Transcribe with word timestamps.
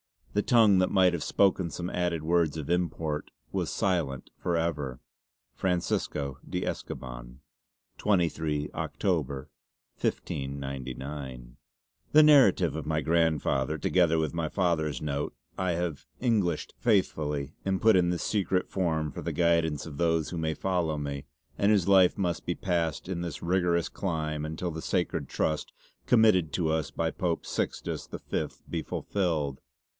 The 0.33 0.41
tongue 0.41 0.79
that 0.79 0.89
might 0.89 1.11
have 1.13 1.25
spoken 1.25 1.69
some 1.69 1.89
added 1.89 2.23
words 2.23 2.57
of 2.57 2.69
import 2.69 3.29
was 3.51 3.69
silent 3.69 4.31
for 4.39 4.55
ever 4.57 4.99
"FRANCISCO 5.57 6.37
DE 6.49 6.65
ESCOBAN." 6.65 7.41
"23, 7.97 8.69
October, 8.73 9.49
1599." 9.99 11.57
"The 12.13 12.23
narrative 12.23 12.75
of 12.75 12.85
my 12.87 13.01
grandfather, 13.01 13.77
together 13.77 14.17
with 14.17 14.33
my 14.33 14.49
father's 14.49 15.01
note 15.01 15.35
have 15.57 16.05
I 16.19 16.25
Englished 16.25 16.73
faithfully 16.79 17.53
and 17.65 17.81
put 17.81 17.97
in 17.97 18.09
this 18.09 18.23
secret 18.23 18.69
form 18.69 19.11
for 19.11 19.21
the 19.21 19.33
guidance 19.33 19.85
of 19.85 19.97
those 19.97 20.29
who 20.29 20.37
may 20.37 20.53
follow 20.53 20.97
me, 20.97 21.25
and 21.59 21.71
whose 21.71 21.89
life 21.89 22.17
must 22.17 22.45
be 22.45 22.55
passed 22.55 23.07
in 23.07 23.21
this 23.21 23.43
rigorous 23.43 23.89
clime 23.89 24.45
untill 24.45 24.71
the 24.71 24.81
sacred 24.81 25.27
Trust 25.27 25.73
committed 26.07 26.51
to 26.53 26.69
us 26.71 26.89
by 26.89 27.11
Pope 27.11 27.45
Sixtus 27.45 28.07
the 28.07 28.17
Fifth 28.19 28.63
be 28.67 28.81
fullfilled. 28.81 29.59